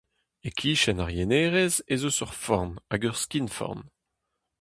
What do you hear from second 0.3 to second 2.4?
E-kichen ar yenerez ez eus ur